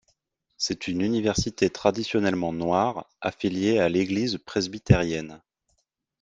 [0.57, 5.43] C'est une université traditionnellement noire, affilée à l'Église presbytérienne.